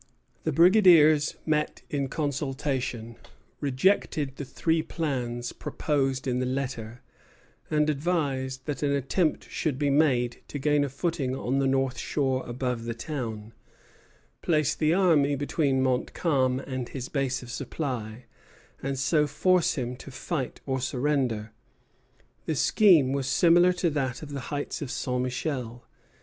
The 0.45 0.51
brigadiers 0.51 1.35
met 1.45 1.83
in 1.91 2.07
consultation, 2.07 3.17
rejected 3.59 4.35
the 4.37 4.45
three 4.45 4.81
plans 4.81 5.53
proposed 5.53 6.25
in 6.27 6.39
the 6.39 6.45
letter, 6.47 7.03
and 7.69 7.87
advised 7.87 8.65
that 8.65 8.81
an 8.81 8.93
attempt 8.93 9.47
should 9.51 9.77
be 9.77 9.91
made 9.91 10.41
to 10.47 10.57
gain 10.57 10.83
a 10.83 10.89
footing 10.89 11.35
on 11.35 11.59
the 11.59 11.67
north 11.67 11.99
shore 11.99 12.43
above 12.47 12.85
the 12.85 12.95
town, 12.95 13.53
place 14.41 14.73
the 14.73 14.91
army 14.91 15.35
between 15.35 15.83
Montcalm 15.83 16.59
and 16.59 16.89
his 16.89 17.07
base 17.07 17.43
of 17.43 17.51
supply, 17.51 18.25
and 18.81 18.97
so 18.97 19.27
force 19.27 19.75
him 19.75 19.95
to 19.97 20.09
fight 20.09 20.61
or 20.65 20.81
surrender. 20.81 21.51
The 22.47 22.55
scheme 22.55 23.11
was 23.13 23.27
similar 23.27 23.71
to 23.73 23.91
that 23.91 24.23
of 24.23 24.31
the 24.31 24.39
heights 24.49 24.81
of 24.81 24.89
St. 24.89 25.21
Michel. 25.21 25.85